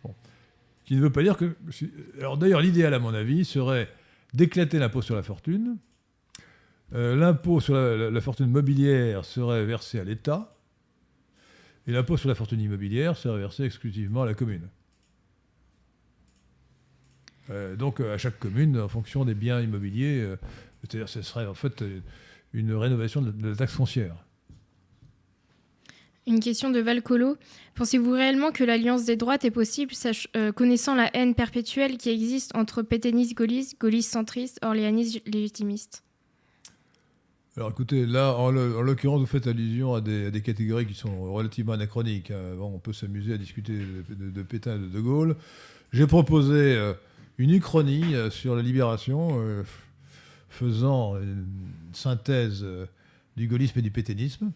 [0.05, 0.15] Bon.
[0.85, 1.55] Qui ne veut pas dire que...
[2.19, 3.89] Alors d'ailleurs l'idéal à mon avis serait
[4.35, 5.77] d'éclater l'impôt sur la fortune,
[6.95, 10.55] euh, l'impôt sur la, fortune mobilière serait versé à l'État
[11.87, 14.69] et l'impôt sur la fortune immobilière serait versé exclusivement à la commune.
[17.51, 20.35] Euh, donc euh, à chaque commune, en fonction des biens immobiliers,
[20.81, 21.83] c'est-à-dire ce serait en fait
[22.53, 24.15] une rénovation de la taxe foncière.
[26.27, 27.37] Une question de Valcolo.
[27.75, 29.93] Pensez-vous réellement que l'alliance des droites est possible,
[30.37, 36.05] euh, connaissant la haine perpétuelle qui existe entre pétainistes gaullistes, gaullistes centristes, orléanistes légitimistes
[37.57, 42.31] Alors écoutez, là, en, l'occurrence, vous faites allusion à des, catégories qui sont relativement anachroniques.
[42.31, 42.55] hein.
[42.57, 45.35] Bon, on peut s'amuser à discuter de, Pétain et de De Gaulle.
[45.93, 46.95] J'ai proposé euh,
[47.37, 49.43] une uchronie euh, sur la libération,
[50.49, 51.47] faisant une
[51.93, 52.65] synthèse
[53.37, 54.53] du gaullisme et du pétainisme.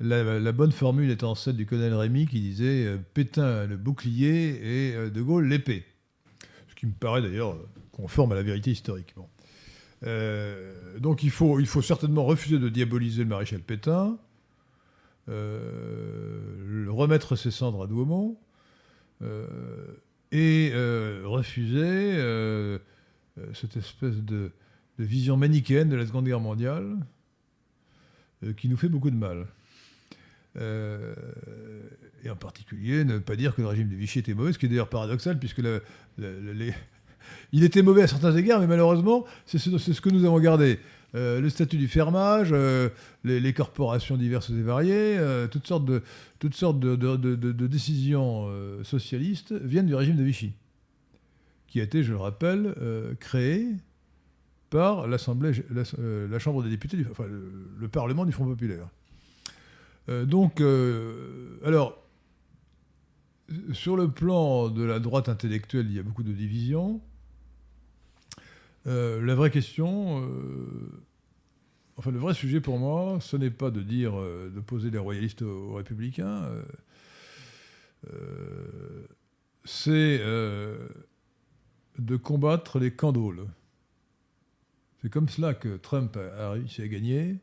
[0.00, 4.94] La, bonne formule étant celle du colonel Rémy qui disait euh, Pétain le bouclier et
[4.94, 5.84] euh, De Gaulle l'épée.
[6.68, 9.14] Ce qui me paraît d'ailleurs euh, conforme à la vérité historique.
[11.00, 14.16] Donc il faut, certainement refuser de diaboliser le maréchal Pétain,
[15.26, 18.38] remettre ses cendres à Douaumont,
[20.30, 20.72] et
[21.24, 22.78] refuser
[23.52, 24.52] cette espèce de,
[25.00, 27.04] vision manichéenne de la Seconde Guerre mondiale
[28.56, 29.48] qui nous fait beaucoup de mal.
[30.56, 31.14] Euh,
[32.24, 34.66] et en particulier, ne pas dire que le régime de Vichy était mauvais, ce qui
[34.66, 35.60] est d'ailleurs paradoxal, puisque
[37.52, 40.80] il était mauvais à certains égards, mais malheureusement, c'est ce, que nous avons gardé.
[41.14, 42.90] Euh, le statut du fermage, euh,
[43.24, 45.18] les, corporations diverses et variées,
[45.50, 46.02] toutes sortes de,
[47.66, 48.50] décisions
[48.82, 50.52] socialistes viennent du régime de Vichy,
[51.68, 52.74] qui a été, je le rappelle,
[53.20, 53.68] créé
[54.70, 58.88] par l'Assemblée, la, Chambre des députés, enfin le Parlement du Front populaire.
[60.08, 62.02] Euh, donc, euh, alors,
[63.72, 67.00] sur le plan de la droite intellectuelle, il y a beaucoup de divisions.
[68.86, 70.26] Euh, la vraie question,
[71.96, 75.42] enfin le vrai sujet pour moi, ce n'est pas de dire, de poser les royalistes
[75.42, 76.48] aux, républicains,
[79.64, 80.18] c'est
[81.98, 83.46] de combattre les candaules.
[85.02, 87.36] C'est comme cela que Trump a réussi à gagner.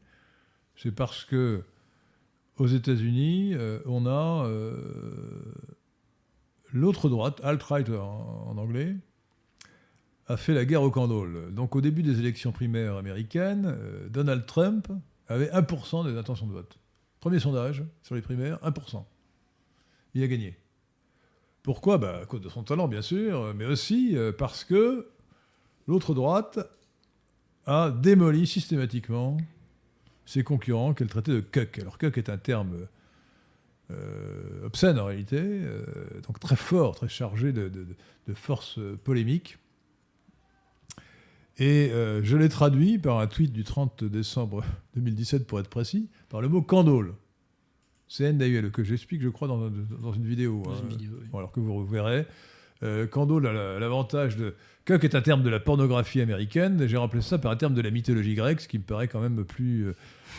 [0.76, 1.64] C'est parce que
[2.58, 4.76] aux États-Unis, euh, on a euh,
[6.72, 8.96] l'autre droite, alt-right en, anglais,
[10.28, 11.54] a fait la guerre aux candoles.
[11.54, 14.88] Donc au début des élections primaires américaines, euh, Donald Trump
[15.28, 16.80] avait 1% des intentions de vote.
[17.20, 19.04] Premier sondage sur les primaires, 1%.
[20.14, 20.58] Il a gagné.
[21.62, 21.98] Pourquoi?
[21.98, 25.08] Bah, À cause de son talent, bien sûr, mais aussi parce que
[25.88, 26.60] l'autre droite
[27.66, 29.38] a démoli systématiquement
[30.26, 31.80] ses concurrents qu'elle traitait de cuck.
[31.80, 32.88] Alors cuck est un terme
[33.92, 35.84] euh, obscène en réalité, euh,
[36.26, 37.86] donc très fort, très chargé de, de,
[38.28, 39.58] de force polémique.
[41.58, 46.10] Et euh, je l'ai traduit par un tweet du 30 décembre 2017, pour être précis,
[46.30, 47.14] par le mot candole.
[48.08, 50.64] C-N-D-U-L, que j'explique, je crois, dans, dans une vidéo.
[50.64, 50.76] Dans hein.
[50.84, 51.28] une vidéo, oui.
[51.34, 52.26] Alors que vous verrez.
[52.84, 54.54] Euh, a la- l'avantage de.
[54.86, 57.82] Coq est un terme de la pornographie américaine, j'ai remplacé ça par un terme de
[57.82, 59.96] la mythologie grecque, ce qui me paraît quand même plus, euh,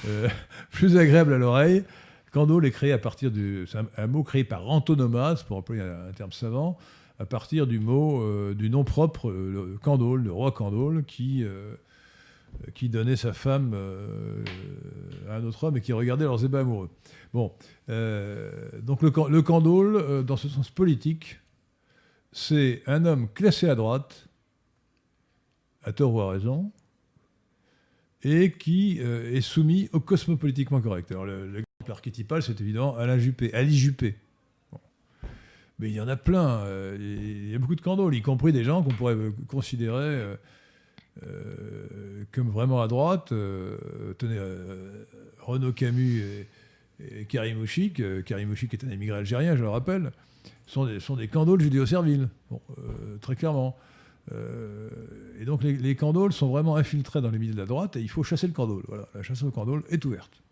[0.07, 0.29] euh,
[0.71, 1.83] plus agréable à l'oreille.
[2.31, 3.67] Candole est créé à partir du.
[3.67, 6.79] C'est un, mot créé par antonomas, pour employer un, terme savant,
[7.19, 11.45] à partir du mot, euh, du nom propre, le Candole, le roi Candole, qui,
[12.75, 13.75] qui donnait sa femme
[15.29, 16.91] à un autre homme et qui regardait leurs ébats amoureux.
[17.33, 17.53] Bon,
[17.89, 21.39] donc le, le dans ce sens politique,
[22.39, 24.29] c'est un homme classé à droite,
[25.83, 26.71] à tort ou à raison,
[28.23, 31.11] et qui euh, est soumis au cosmopolitiquement correct.
[31.13, 34.17] Alors le- l'exemple archétypal, c'est évidemment Alain Juppé, Ali Juppé.
[35.79, 36.59] Mais il y en a plein.
[36.65, 40.37] euh, Il y a beaucoup de candoles, y compris des gens qu'on pourrait considérer
[41.23, 43.29] euh, comme vraiment à droite.
[44.19, 44.39] tenez,
[45.41, 46.49] Renaud Camus et,
[47.21, 48.03] et Karim Ouchik.
[48.25, 50.13] Karim est un émigré algérien, je le rappelle
[50.67, 53.77] sont des, sont des candoles judéo-serviles, euh, très clairement.
[54.33, 54.91] Euh,
[55.41, 58.01] et donc les, les candoles sont vraiment infiltrés dans les milieux de la droite et
[58.01, 58.83] il faut chasser le candole.
[58.89, 60.43] Voilà, la chasse au candole est ouverte.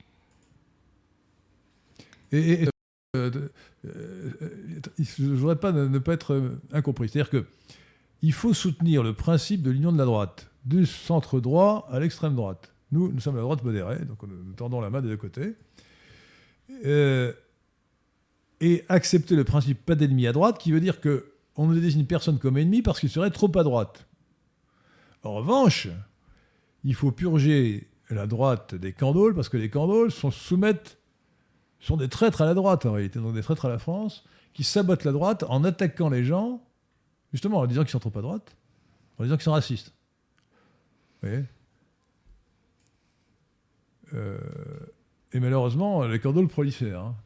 [2.32, 2.68] Et,
[3.16, 3.30] euh,
[3.84, 7.08] je ne voudrais pas ne, pas être incompris.
[7.08, 7.44] C'est-à-dire que
[8.22, 12.34] il faut soutenir le principe de l'union de la droite, du centre droit à l'extrême
[12.34, 12.72] droite.
[12.90, 15.54] Nous, nous sommes la droite modérée, donc nous, tendons la main des deux côtés.
[18.64, 22.06] Et accepter le principe pas d'ennemi à droite, qui veut dire que on ne désigne
[22.06, 24.06] personne comme ennemi parce qu'il serait trop à droite.
[25.22, 25.88] En revanche,
[26.82, 30.98] il faut purger la droite des candoles, parce que les candoles sont, soumettent,
[31.78, 34.24] sont des traîtres à la droite en réalité, donc des traîtres à la France,
[34.54, 36.62] qui sabotent la droite en attaquant les gens,
[37.32, 38.56] justement en disant qu'ils sont trop à droite,
[39.18, 39.92] en disant qu'ils sont racistes.
[41.22, 41.44] Vous voyez?
[44.14, 44.38] Euh,
[45.32, 47.00] Et malheureusement, les candoles prolifèrent.
[47.00, 47.16] hein.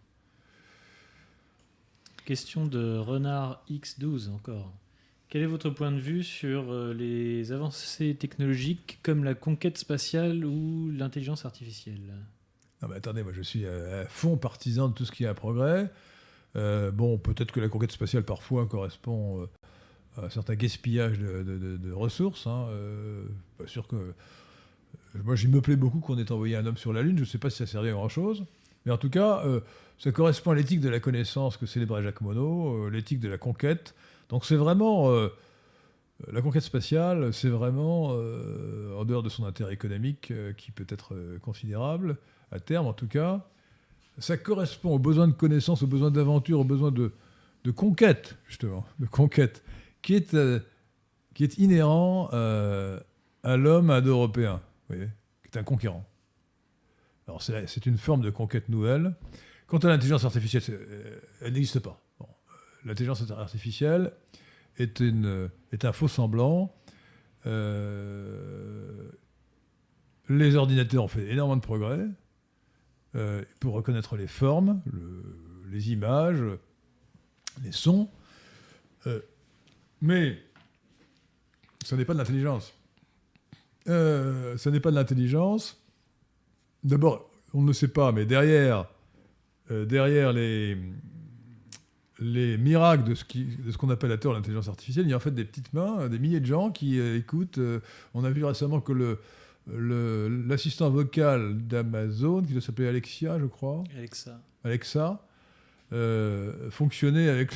[2.29, 4.71] Question de Renard X12 encore.
[5.31, 10.45] Quel est votre point de vue sur euh, les avancées technologiques comme la conquête spatiale
[10.45, 12.13] ou l'intelligence artificielle?
[12.87, 15.33] Mais attendez, moi je suis à, à fond partisan de tout ce qui est un
[15.33, 15.91] progrès.
[16.55, 19.47] Euh, bon, peut-être que la conquête spatiale parfois correspond euh,
[20.19, 22.47] à un certain gaspillage de, ressources.
[22.47, 22.69] Hein.
[23.57, 24.13] Pas sûr que.
[25.15, 27.17] Moi, il me plaît beaucoup qu'on ait envoyé un homme sur la Lune.
[27.17, 28.45] Je ne sais pas si ça servait à grand-chose.
[28.89, 29.61] Mais en tout cas, euh,
[29.99, 33.37] ça correspond à l'éthique de la connaissance que célébrait Jacques Monod, euh, l'éthique de la
[33.37, 33.95] conquête.
[34.31, 35.11] Donc c'est vraiment.
[35.11, 35.29] euh,
[36.33, 42.17] la conquête spatiale, c'est vraiment, en dehors de son intérêt économique, qui peut être considérable,
[42.51, 43.47] à terme en tout cas,
[44.19, 47.13] ça correspond aux besoins de connaissance, aux besoins d'aventure, aux besoins de,
[47.71, 49.63] conquête, justement, de conquête,
[50.03, 50.37] qui est,
[51.35, 56.05] qui est inhérent à l'homme indo-européen, qui est un conquérant.
[57.29, 59.15] Alors c'est une forme de conquête nouvelle.
[59.67, 62.01] Quant à l'intelligence artificielle, euh, elle n'existe pas.
[62.23, 62.25] Euh,
[62.85, 64.13] L'intelligence artificielle
[64.79, 66.75] est, une, est un faux semblant.
[67.47, 69.11] Euh,
[70.31, 72.07] les ordinateurs ont fait énormément de progrès
[73.15, 76.43] euh, pour reconnaître les formes, le- les images,
[77.63, 78.09] les sons.
[79.07, 79.21] Euh,
[80.01, 80.39] mais
[81.85, 82.73] ce n'est pas de l'intelligence.
[83.89, 85.83] Euh, ce n'est pas de l'intelligence.
[86.85, 88.87] D'abord, on ne sait pas, mais derrière,
[89.71, 90.77] euh, derrière les,
[92.21, 95.13] les miracles de ce qui- de ce qu'on appelle à tort l'intelligence artificielle, il y
[95.13, 97.59] a en fait des petites mains, euh, des milliers de gens qui euh, écoutent.
[97.59, 97.81] euh,
[98.15, 99.19] on a vu récemment que le
[99.71, 104.41] le- l'assistant vocal d'Amazon, qui doit s'appeler Alexia, je crois, Alexa.
[104.65, 105.23] Alexa,
[106.71, 107.51] fonctionnait avec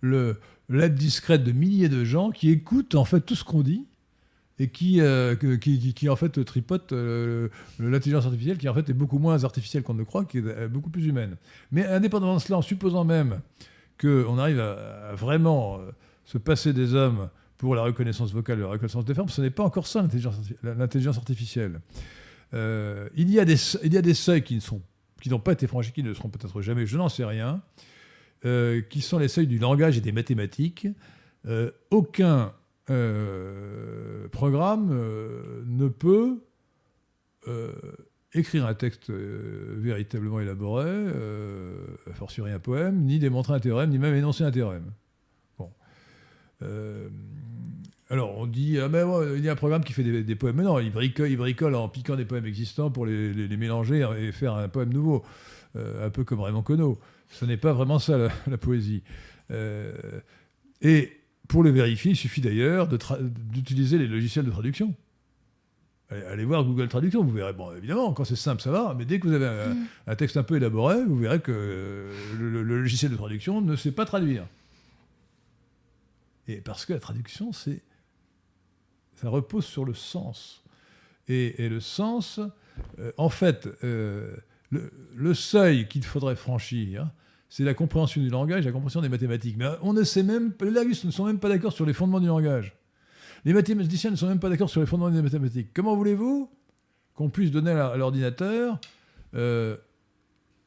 [0.00, 3.86] le- l'aide discrète de milliers de gens qui écoutent en fait tout ce qu'on dit
[4.58, 8.88] et qui, euh, qui, qui- qui, en fait tripotent euh, l'intelligence artificielle qui en fait
[8.90, 11.36] est beaucoup moins artificielle qu'on ne le croit, qui est euh, beaucoup plus humaine.
[11.70, 13.40] Mais indépendamment de cela, en supposant même
[14.00, 15.80] qu'on arrive à, vraiment
[16.24, 19.64] se passer des hommes pour la reconnaissance vocale la reconnaissance des formes, ce n'est pas
[19.64, 21.80] encore ça l'intelligence arti- l'intelligence artificielle.
[22.52, 24.80] Il, y a des, il y a des seuils qui ne sont
[25.20, 27.60] qui n'ont pas été franchis, qui ne seront peut-être jamais, je n'en sais rien,
[28.42, 30.86] qui sont les seuils du langage et des mathématiques.
[31.90, 32.52] Aucun
[32.90, 36.38] euh, programme euh, ne peut
[37.46, 37.72] euh,
[38.32, 40.86] écrire un texte véritablement élaboré,
[42.14, 44.92] fortiori un poème, ni démontrer un théorème, ni même énoncer un théorème.
[48.10, 48.88] Alors on dit, ah
[49.36, 50.56] il y a un programme qui fait des, poèmes.
[50.56, 54.32] Mais non, il bricole, il bricole en piquant des poèmes existants pour les, mélanger et
[54.32, 55.24] faire un poème nouveau.
[55.74, 56.98] un peu comme Raymond Queneau.
[57.30, 59.02] Ce n'est pas vraiment ça la, la poésie.
[60.82, 61.17] Et
[61.48, 64.94] pour le vérifier, il suffit d'ailleurs d'utiliser les logiciels de traduction.
[66.10, 67.52] Allez, allez voir Google Traduction, vous verrez.
[67.52, 69.86] Bon, évidemment, quand c'est simple, ça va, mais dès que vous avez un, Mm.
[70.06, 71.52] un texte un peu élaboré, vous verrez que
[72.38, 74.46] le, le- le logiciel de traduction ne sait pas traduire.
[76.48, 77.80] Et parce que la traduction, c'est
[79.16, 80.62] ça repose sur le sens.
[81.28, 82.40] Et, et le sens,
[83.00, 84.34] euh, en fait, euh,
[84.70, 87.10] le, le seuil qu'il faudrait franchir,
[87.48, 89.56] c'est la compréhension du langage, la compréhension des mathématiques.
[89.58, 92.20] Mais on ne sait même, les linguistes ne sont même pas d'accord sur les fondements
[92.20, 92.74] du langage.
[93.44, 95.68] Les mathématiciens ne sont même pas d'accord sur les fondements des mathématiques.
[95.72, 96.50] Comment voulez-vous
[97.14, 98.78] qu'on puisse donner à l'ordinateur
[99.34, 99.76] euh,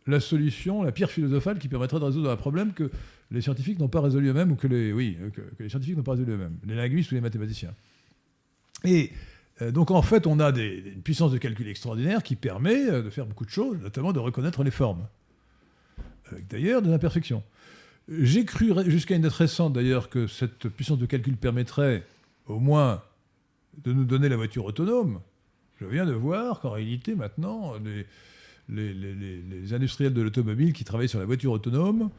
[0.07, 2.89] la solution, la pierre philosophale qui permettrait de résoudre un problème que
[3.29, 6.03] les scientifiques n'ont pas résolu eux-mêmes ou que les, oui, euh, que, les scientifiques n'ont
[6.03, 7.73] pas résolu eux-mêmes, les linguistes ou les mathématiciens?
[8.83, 9.11] Et
[9.61, 13.27] euh, donc en fait, on a une puissance de calcul extraordinaire qui permet de faire
[13.27, 15.07] beaucoup de choses, notamment de reconnaître les formes,
[16.49, 17.43] d'ailleurs des imperfections.
[18.09, 22.03] J'ai cru jusqu'à une date récente d'ailleurs que cette puissance de calcul permettrait
[22.47, 23.01] au moins
[23.83, 25.21] de nous donner la voiture autonome.
[25.79, 27.73] Je viens de voir qu'en réalité maintenant,
[28.69, 32.09] les, industriels de l'automobile qui travaillent sur la voiture autonome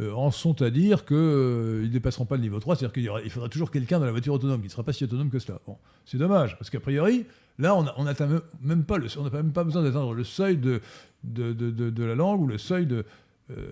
[0.00, 3.48] euh, en sont à dire qu'ils ne dépasseront pas le niveau 3, c'est-à-dire qu'il faudra
[3.48, 5.60] toujours quelqu'un dans la voiture autonome qui ne sera pas si autonome que cela.
[6.06, 7.26] C'est dommage, parce qu'a priori,
[7.58, 8.14] là, on n'a
[8.62, 10.80] même pas besoin d'atteindre le seuil de,
[11.24, 13.02] la langue ou le seuil de, euh,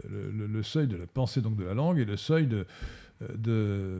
[0.09, 2.67] le, le- seuil de la pensée donc de la langue et le seuil de,
[3.23, 3.99] euh,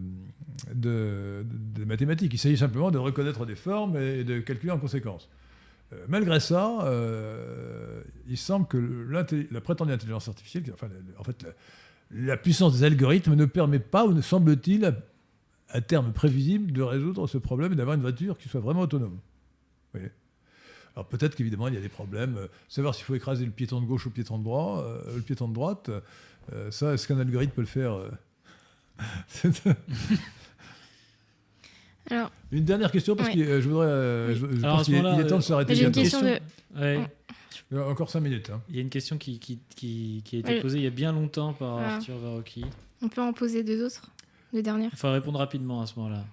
[0.75, 2.33] de, de, mathématiques.
[2.35, 5.29] Il s'agit simplement de reconnaître des formes et de calculer en conséquence.
[5.93, 8.79] Euh, malgré ça, euh, il semble que
[9.51, 11.51] la prétendue intelligence artificielle, enfin, le- en fait, la,
[12.13, 14.95] la puissance des algorithmes ne permet pas, ou ne semble-t-il, à,
[15.69, 19.19] à terme prévisible, de résoudre ce problème et d'avoir une voiture qui soit vraiment autonome.
[19.93, 20.11] Vous voyez?
[20.97, 23.81] Alors peut-être qu'évidemment il y a des problèmes, euh, savoir s'il faut écraser le piéton
[23.81, 25.91] de gauche ou le piéton de, droit, euh, le piéton de droite,
[26.53, 28.11] euh, ça, est-ce qu'un algorithme peut le faire euh
[32.11, 33.37] Alors, Une dernière question, parce Ouais.
[33.37, 33.87] que euh, je voudrais.
[33.87, 35.75] euh, je, je Alors, à pense qu'il est, il est temps de s'arrêter.
[35.75, 36.01] j'ai une bientôt.
[36.01, 36.81] question de.
[36.81, 37.09] Ouais.
[37.71, 38.51] Il y a Encore 5 minutes.
[38.51, 38.61] hein.
[38.69, 40.61] Il y a une question qui, qui, qui, qui a été Ouais.
[40.61, 41.95] posée il y a bien longtemps par Ah.
[41.97, 42.65] Arthur Varocki.
[43.03, 44.11] On peut en poser deux autres
[44.53, 46.25] Deux dernières Il faut répondre rapidement à ce moment-là.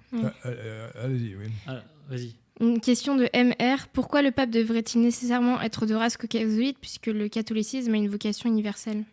[1.04, 1.46] Allez-y, oui.
[1.68, 2.34] Ah, Vas-y.
[2.60, 3.88] Une question de MR.
[3.94, 8.50] Pourquoi le pape devrait-il nécessairement être de race caucasoïde puisque le catholicisme a une vocation
[8.50, 9.04] universelle?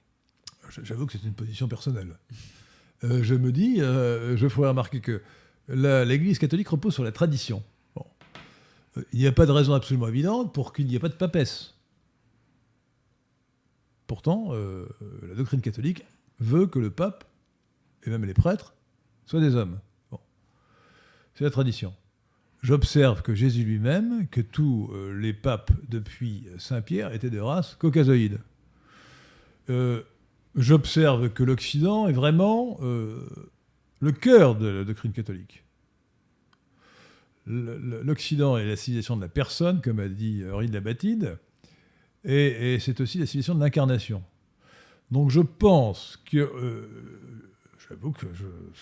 [0.82, 2.16] J'avoue que c'est une position personnelle.
[3.04, 5.22] Euh, je me dis, euh, je ferai remarquer que
[5.68, 7.62] l'Église catholique repose sur la tradition.
[8.96, 11.14] Euh, Il n'y a pas de raison absolument évidente pour qu'il n'y ait pas de
[11.14, 11.74] papesse.
[14.06, 16.04] Pourtant, la doctrine catholique
[16.38, 17.24] veut que le pape,
[18.04, 18.74] et même les prêtres,
[19.26, 19.80] soient des hommes.
[21.34, 21.94] C'est la tradition.
[22.64, 28.40] J'observe que Jésus lui-même, que tous euh, les papes depuis Saint-Pierre étaient de race caucasoïde.
[29.68, 30.00] Euh,
[30.56, 33.28] J'observe que l'Occident est vraiment euh,
[34.00, 35.62] le cœur de la doctrine catholique.
[37.46, 41.36] L'Occident est la civilisation de la personne, comme a dit Henri de la Batide,
[42.24, 44.22] et, c'est aussi la civilisation de l'incarnation.
[45.10, 46.88] Donc je pense que,
[47.86, 48.24] j'avoue que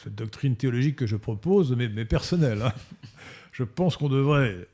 [0.05, 2.73] cette doctrine théologique que je propose mais personnelle, hein,
[3.53, 4.67] je pense qu'on devrait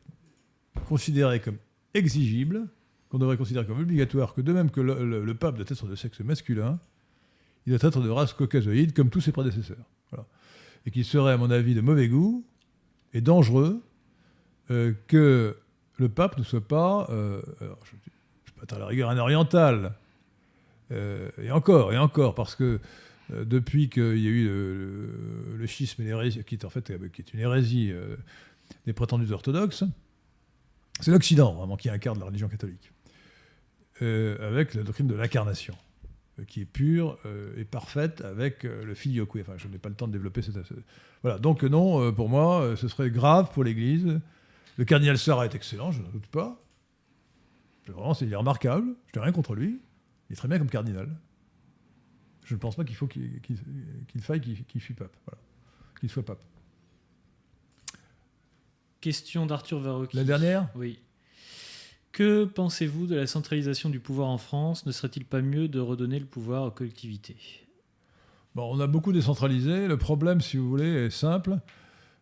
[0.86, 1.58] considérer comme
[1.94, 2.66] exigible,
[3.10, 6.20] qu'on devrait considérer comme obligatoire, que de même que le, pape doit être de sexe
[6.20, 6.78] masculin,
[7.66, 9.84] il doit être de race caucasoïde comme tous ses prédécesseurs.
[10.86, 12.44] Et qu'il serait, à mon avis, de mauvais goût
[13.12, 13.82] et dangereux
[14.70, 15.56] euh, que
[15.96, 17.90] le pape ne soit pas, euh, alors, je,
[18.44, 19.94] je peux être à la rigueur un oriental,
[20.92, 22.80] euh, et encore, et encore, parce que
[23.30, 27.34] depuis qu'il y a eu le, schisme et l'hérésie, qui est en fait qui est
[27.34, 27.92] une hérésie
[28.86, 29.84] des prétendus orthodoxes,
[31.00, 32.92] c'est l'Occident vraiment qui incarne la religion catholique,
[34.02, 35.76] euh, avec la doctrine de l'incarnation,
[36.38, 39.36] euh, qui est pure euh, et parfaite avec le filioque.
[39.40, 40.62] Enfin, je n'ai pas le temps de développer cette.
[40.64, 40.74] ce-
[41.22, 44.20] Voilà, donc non, pour moi, ce serait grave pour l'Église.
[44.76, 46.62] Le cardinal Sarah est excellent, je n'en doute pas.
[47.88, 48.94] Vraiment, c'est remarquable.
[49.12, 49.80] Je n'ai rien contre lui.
[50.28, 51.08] Il est très bien comme cardinal.
[52.44, 53.40] Je ne pense pas qu'il faut qu'il
[54.20, 55.16] faille qu'il qu'il fût pape.
[55.26, 55.40] Voilà.
[55.98, 56.40] Qu'il soit pape.
[59.00, 60.16] Question d'Arthur Varocki.
[60.16, 60.98] La dernière Oui.
[62.10, 64.86] Que pensez-vous de la centralisation du pouvoir en France?
[64.86, 67.36] Ne serait-il pas mieux de redonner le pouvoir aux collectivités?
[68.56, 69.86] Bon, on a beaucoup décentralisé.
[69.86, 71.58] Le problème, si vous voulez, est simple.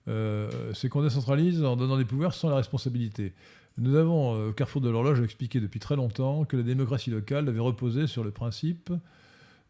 [0.08, 3.32] Euh, c'est qu'on décentralise en donnant des pouvoirs sans la responsabilité.
[3.78, 7.46] Nous avons, euh, au carrefour de l'horloge, expliqué depuis très longtemps que la démocratie locale
[7.46, 8.92] devait reposer sur le principe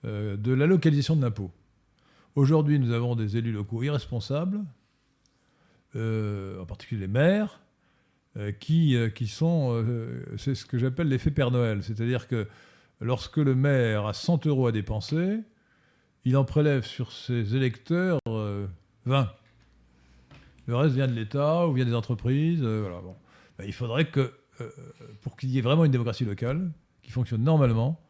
[0.05, 1.51] euh, de la localisation de l'impôt.
[2.35, 4.61] Aujourd'hui, nous avons des élus locaux irresponsables,
[5.97, 7.61] en particulier les maires,
[8.37, 9.71] euh, qui, euh, qui sont.
[9.73, 11.83] euh, c'est ce que j'appelle l'effet Père Noël.
[11.83, 12.47] C'est-à-dire que
[13.01, 15.41] lorsque le maire a 100 euros à dépenser,
[16.25, 18.67] il en prélève sur ses électeurs euh,
[19.07, 19.33] 20.
[20.67, 22.61] Le reste vient de l'État ou vient des entreprises.
[22.63, 23.15] euh, voilà, bon.
[23.59, 24.69] Ben, il faudrait que, euh,
[25.23, 26.71] pour qu'il y ait vraiment une démocratie locale
[27.03, 28.01] qui fonctionne normalement,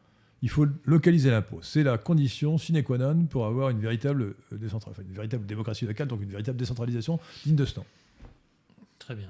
[0.41, 1.59] il faut localiser l'impôt.
[1.63, 5.45] C'est la condition sine qua non pour avoir une véritable, euh, décentra- enfin, une véritable
[5.45, 7.85] démocratie locale, donc une véritable décentralisation digne de ce nom.
[8.99, 9.29] Très bien.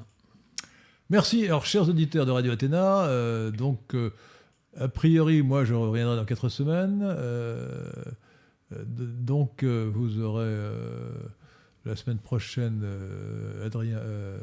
[1.10, 1.46] Merci.
[1.46, 4.10] Alors, chers auditeurs de Radio Athéna, euh, donc, euh,
[4.78, 7.02] a priori, moi, je reviendrai dans quatre semaines.
[7.04, 7.86] euh,
[8.72, 11.12] de- donc, euh, vous aurez euh,
[11.86, 14.38] la semaine prochaine euh, Adrien, euh,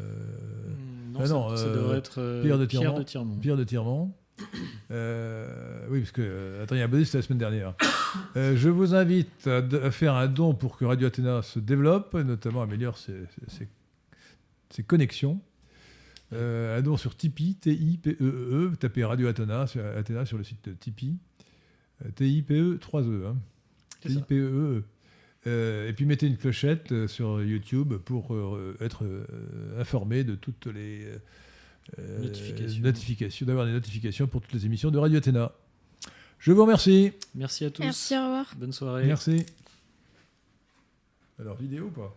[1.12, 3.36] Non, ah ça, non, ça euh, devrait être euh, Pierre de Pierre de Tirmont.
[3.36, 4.12] Pierre de Tirmont.
[4.90, 7.74] Euh, oui, parce que Adrien Baudet, c'était la semaine dernière.
[8.36, 12.14] Euh, je vous invite à, à faire un don pour que Radio Athéna se développe,
[12.14, 13.68] notamment améliore ses, ses- ses-
[14.70, 15.40] ses connexions.
[16.32, 20.68] Euh, un don sur Tipeee, T-I-P-E-E, E, tapez Radio Athéna sur, Athéna sur le site
[20.68, 21.16] de Tipeee.
[22.14, 23.26] T-I-P-E, 3 E.
[23.26, 23.36] Hein.
[24.02, 24.20] C'est ça.
[24.20, 24.84] T-I-P-E-E.
[25.88, 28.36] Et puis mettez une clochette sur YouTube pour
[28.80, 29.04] être
[29.76, 31.04] informé de toutes les.
[32.80, 35.52] Notifications, d'avoir des notifications pour toutes les émissions de Radio Athéna.
[36.38, 37.12] Je vous remercie.
[37.34, 37.82] Merci à tous.
[37.82, 38.54] Merci, au revoir.
[38.56, 39.06] Bonne soirée.
[39.06, 39.46] Merci.
[41.38, 42.14] Alors, vidéo ou pas?